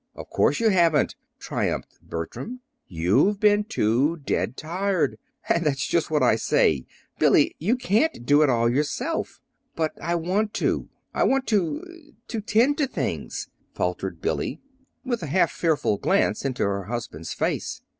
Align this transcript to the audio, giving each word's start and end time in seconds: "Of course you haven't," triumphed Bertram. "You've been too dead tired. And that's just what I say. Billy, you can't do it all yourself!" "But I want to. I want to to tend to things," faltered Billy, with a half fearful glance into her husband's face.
"Of 0.15 0.31
course 0.31 0.59
you 0.59 0.69
haven't," 0.69 1.15
triumphed 1.37 1.99
Bertram. 2.01 2.61
"You've 2.87 3.39
been 3.39 3.63
too 3.65 4.17
dead 4.17 4.57
tired. 4.57 5.19
And 5.47 5.63
that's 5.63 5.85
just 5.85 6.09
what 6.09 6.23
I 6.23 6.37
say. 6.37 6.87
Billy, 7.19 7.55
you 7.59 7.75
can't 7.75 8.25
do 8.25 8.41
it 8.41 8.49
all 8.49 8.67
yourself!" 8.67 9.39
"But 9.75 9.91
I 10.01 10.15
want 10.15 10.55
to. 10.55 10.89
I 11.13 11.23
want 11.23 11.45
to 11.49 12.13
to 12.29 12.41
tend 12.41 12.79
to 12.79 12.87
things," 12.87 13.49
faltered 13.75 14.21
Billy, 14.21 14.59
with 15.05 15.21
a 15.21 15.27
half 15.27 15.51
fearful 15.51 15.99
glance 15.99 16.45
into 16.45 16.63
her 16.63 16.85
husband's 16.85 17.33
face. 17.35 17.83